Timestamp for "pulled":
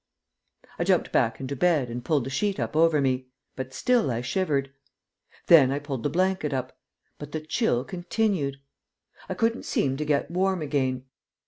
2.03-2.23, 5.77-6.01